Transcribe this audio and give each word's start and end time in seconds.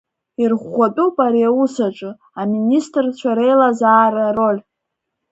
Ирӷәӷәатәуп 0.41 1.15
ари 1.25 1.43
аус 1.49 1.75
аҿы 1.87 2.11
Аминистрцәа 2.41 3.31
Реилазаара 3.37 4.23
ароль. 4.29 4.61